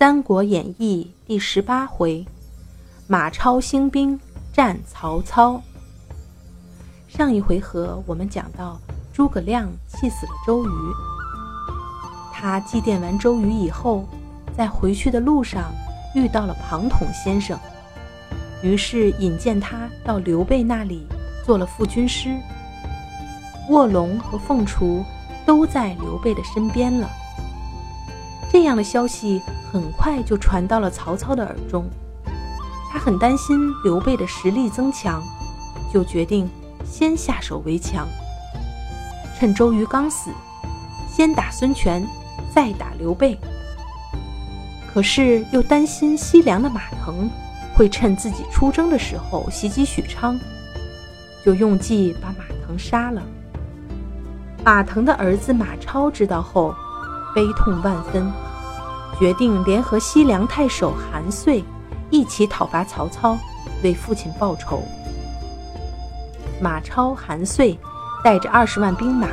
[0.00, 2.24] 三国演义》第十八回：
[3.06, 4.18] 马超兴兵
[4.50, 5.60] 战曹操。
[7.06, 8.80] 上一回合我们讲到，
[9.12, 10.70] 诸葛亮气死了周瑜。
[12.32, 14.06] 他祭奠完周瑜以后，
[14.56, 15.70] 在回去的路上
[16.14, 17.60] 遇到了庞统先生，
[18.62, 21.06] 于是引荐他到刘备那里
[21.44, 22.34] 做了副军师。
[23.68, 25.04] 卧龙和凤雏
[25.44, 27.06] 都在刘备的身边了。
[28.50, 29.42] 这样的消息
[29.72, 31.88] 很快就传到了曹操的耳中，
[32.90, 35.22] 他很担心刘备的实力增强，
[35.92, 36.48] 就决定
[36.84, 38.06] 先下手为强，
[39.38, 40.30] 趁周瑜刚死，
[41.08, 42.04] 先打孙权，
[42.52, 43.38] 再打刘备。
[44.92, 47.30] 可是又担心西凉的马腾
[47.74, 50.38] 会趁自己出征的时候袭击许昌，
[51.44, 53.22] 就用计把马腾杀了。
[54.64, 56.74] 马腾的儿子马超知道后。
[57.32, 58.28] 悲痛万分，
[59.18, 61.64] 决定联合西凉太守韩遂
[62.08, 63.36] 一起讨伐曹操，
[63.82, 64.82] 为父亲报仇。
[66.60, 67.78] 马超、韩遂
[68.22, 69.28] 带着二十万兵马，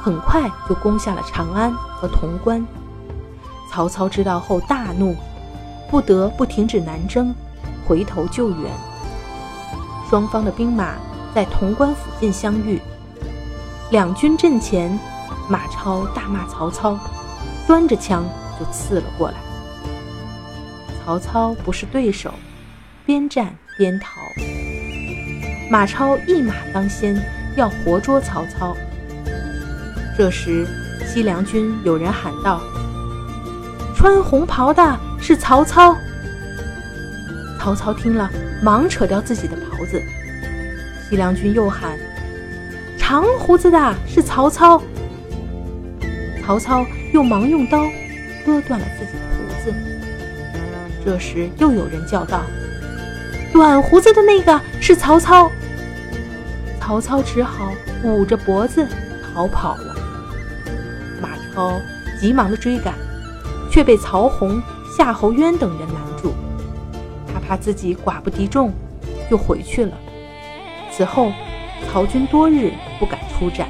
[0.00, 2.64] 很快就攻下了长安和潼关。
[3.70, 5.16] 曹操知道后大怒，
[5.90, 7.34] 不得不停止南征，
[7.86, 8.70] 回头救援。
[10.10, 10.94] 双方的兵马
[11.34, 12.80] 在潼关附近相遇，
[13.90, 14.98] 两军阵前，
[15.48, 16.98] 马超大骂曹操。
[17.66, 18.24] 端着枪
[18.58, 19.36] 就刺了过来，
[21.04, 22.32] 曹操不是对手，
[23.04, 24.20] 边战边逃。
[25.70, 27.16] 马超一马当先，
[27.56, 28.76] 要活捉曹操。
[30.16, 30.66] 这时，
[31.06, 32.60] 西凉军有人喊道
[33.96, 35.96] ：“穿红袍的是曹操！”
[37.58, 38.30] 曹操听了，
[38.62, 40.02] 忙扯掉自己的袍子。
[41.08, 41.98] 西凉军又喊
[42.98, 44.80] ：“长胡子的是曹操！”
[46.44, 46.84] 曹操。
[47.12, 47.86] 又忙用刀
[48.44, 49.74] 割断了自己的胡子。
[51.04, 52.42] 这时又有人叫道
[53.52, 55.50] ：“短胡子的那个是曹操。”
[56.80, 58.86] 曹操只好捂着脖子
[59.22, 59.96] 逃跑了。
[61.20, 61.80] 马超
[62.20, 62.94] 急忙的追赶，
[63.70, 64.60] 却被曹洪、
[64.96, 66.32] 夏侯渊等人拦住。
[67.32, 68.72] 他怕自己寡不敌众，
[69.30, 69.92] 就回去了。
[70.90, 71.32] 此后，
[71.90, 73.68] 曹军多日不敢出战。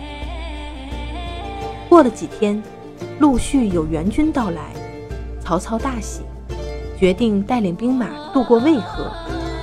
[1.88, 2.62] 过了几天。
[3.22, 4.72] 陆续有援军到来，
[5.40, 6.22] 曹操大喜，
[6.98, 9.06] 决定带领兵马渡过渭河，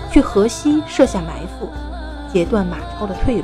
[0.10, 1.68] 去河西设下埋伏，
[2.32, 3.44] 截断马超的退路。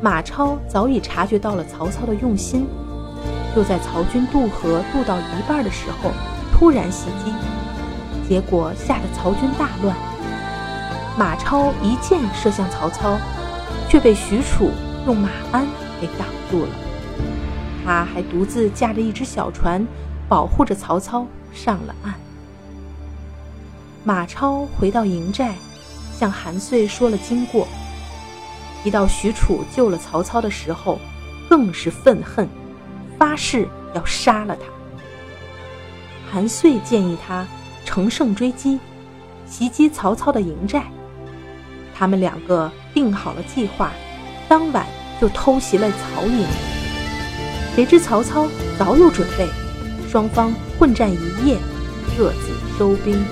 [0.00, 2.66] 马超早已察觉到了曹操的用心，
[3.54, 6.10] 就在曹军渡河渡到一半的时候，
[6.50, 7.34] 突然袭击，
[8.26, 9.94] 结果吓得曹军大乱。
[11.18, 13.18] 马超一箭射向曹操，
[13.90, 14.70] 却被许褚
[15.04, 15.66] 用马鞍
[16.00, 16.70] 给挡住了。
[17.84, 19.86] 他还独自驾着一只小船，
[20.28, 22.14] 保护着曹操上了岸。
[24.04, 25.54] 马超回到营寨，
[26.12, 27.66] 向韩遂说了经过。
[28.82, 30.98] 一到许褚救了曹操的时候，
[31.48, 32.48] 更是愤恨，
[33.18, 34.62] 发誓要杀了他。
[36.30, 37.46] 韩遂建议他
[37.84, 38.78] 乘胜追击，
[39.46, 40.84] 袭击曹操的营寨。
[41.94, 43.90] 他们两个定好了计划，
[44.48, 44.86] 当晚
[45.20, 46.46] 就偷袭了曹营。
[47.74, 48.48] 谁知曹操
[48.78, 49.48] 早有准备，
[50.10, 51.56] 双方混战一夜，
[52.18, 53.22] 各自收兵。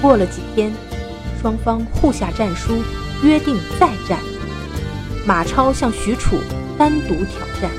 [0.00, 0.72] 过了几天，
[1.42, 2.82] 双方互下战书，
[3.22, 4.18] 约定再战。
[5.26, 6.38] 马超向许褚
[6.78, 7.70] 单独挑战。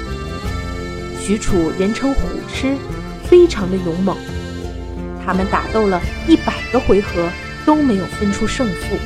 [1.19, 2.22] 许褚人称虎
[2.53, 2.75] 痴，
[3.23, 4.16] 非常的勇猛。
[5.25, 7.29] 他们打斗了一百个回合，
[7.66, 8.97] 都没有分出胜负。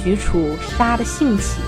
[0.00, 1.60] 许褚杀得兴起，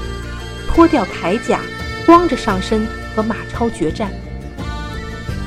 [0.68, 1.60] 脱掉铠甲。
[2.10, 2.84] 光着上身
[3.14, 4.10] 和马超决战，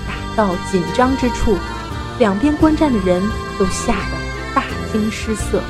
[0.08, 1.58] 打到紧张之处，
[2.20, 3.22] 两边观战的人
[3.60, 5.62] 都吓得大惊失色。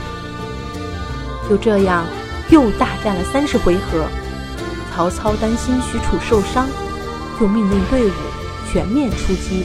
[1.50, 2.06] 就这样，
[2.52, 4.06] 又大战了三十回合。
[4.94, 6.68] 曹操担心许褚受伤，
[7.40, 8.14] 就命令队伍
[8.72, 9.64] 全面出击。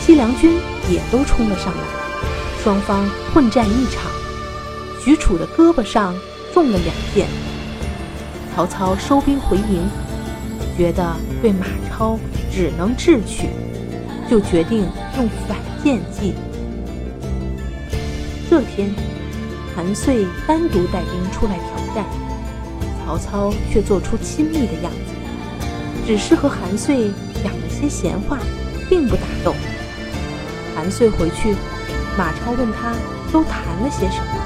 [0.00, 0.58] 西凉军
[0.90, 1.84] 也都冲了上来，
[2.64, 4.10] 双方混战一场。
[5.00, 6.12] 许褚的胳膊上
[6.52, 7.28] 中了两箭。
[8.56, 9.86] 曹操收兵回营，
[10.78, 12.18] 觉得对马超
[12.50, 13.50] 只能智取，
[14.30, 14.88] 就决定
[15.18, 16.32] 用反间计。
[18.48, 18.90] 这天，
[19.74, 22.06] 韩遂单独带兵出来挑战，
[23.04, 25.12] 曹操却做出亲密的样子，
[26.06, 27.10] 只是和韩遂
[27.44, 28.38] 讲了些闲话，
[28.88, 29.54] 并不打斗。
[30.74, 31.54] 韩遂回去，
[32.16, 32.94] 马超问他
[33.30, 34.40] 都谈了些什么，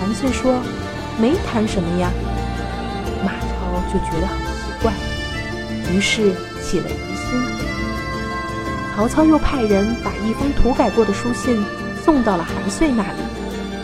[0.00, 0.62] 韩遂说
[1.20, 2.10] ：“没谈什么呀。”
[3.92, 4.92] 就觉得很奇怪，
[5.92, 6.32] 于是
[6.62, 7.42] 起了疑心。
[8.94, 11.64] 曹操又派人把一封涂改过的书信
[12.04, 13.18] 送到了韩遂那里，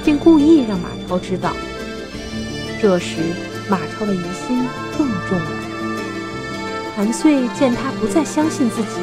[0.05, 1.53] 并故意让马超知道。
[2.81, 3.17] 这时，
[3.69, 5.51] 马超的疑心更重了。
[6.97, 9.01] 韩遂见他不再相信自己，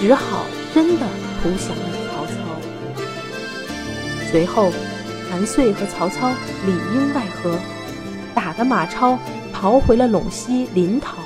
[0.00, 1.06] 只好真的
[1.42, 2.32] 投降了曹操。
[4.30, 4.72] 随后，
[5.30, 6.30] 韩遂和曹操
[6.66, 7.58] 里应外合，
[8.34, 9.18] 打得马超
[9.58, 11.16] 逃回了陇西临洮。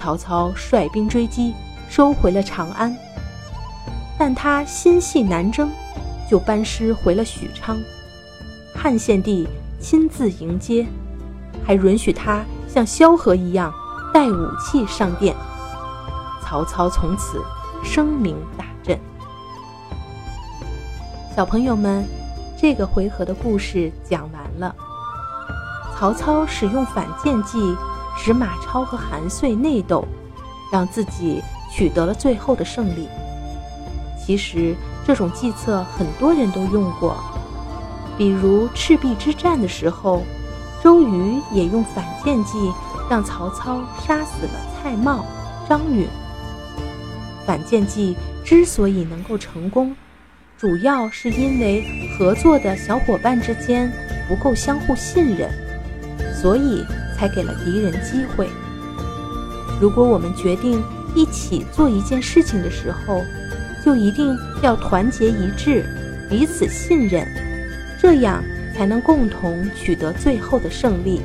[0.00, 1.54] 曹操率兵追击。
[1.88, 2.94] 收回了长安，
[4.18, 5.70] 但他心系南征，
[6.28, 7.78] 就班师回了许昌。
[8.74, 9.48] 汉献帝
[9.80, 10.84] 亲自迎接，
[11.64, 13.72] 还允许他像萧何一样
[14.12, 15.32] 带武器上殿。
[16.42, 17.40] 曹操从此
[17.84, 18.98] 声名大振。
[21.36, 22.04] 小朋友们，
[22.60, 24.74] 这个回合的故事讲完了。
[25.96, 27.74] 曹操使用反间计，
[28.16, 30.06] 使马超和韩遂内斗，
[30.70, 31.42] 让自己。
[31.68, 33.06] 取得了最后的胜利。
[34.18, 37.16] 其实这种计策很多人都用过，
[38.16, 40.22] 比如赤壁之战的时候，
[40.82, 42.72] 周瑜也用反间计
[43.10, 45.22] 让曹操杀死了蔡瑁、
[45.68, 46.06] 张允。
[47.44, 49.94] 反间计之所以能够成功，
[50.56, 51.84] 主要是因为
[52.16, 53.92] 合作的小伙伴之间
[54.28, 55.50] 不够相互信任，
[56.40, 56.84] 所以
[57.16, 58.48] 才给了敌人机会。
[59.80, 60.82] 如果我们决定，
[61.14, 63.22] 一起做一件事情的时候，
[63.84, 65.84] 就一定要团结一致，
[66.28, 67.26] 彼此信任，
[67.98, 68.42] 这样
[68.74, 71.22] 才能共同取得最后的胜利。